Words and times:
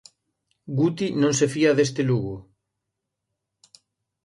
Guti 0.79 1.07
non 1.21 1.33
se 1.39 1.47
fía 1.53 1.71
deste 1.77 2.01
Lugo. 2.09 2.35